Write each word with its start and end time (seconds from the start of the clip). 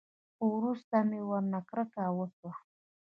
خو 0.35 0.45
وروسته 0.57 0.95
مې 1.09 1.19
ورنه 1.29 1.59
کرکه 1.69 2.03
وسوه. 2.17 2.51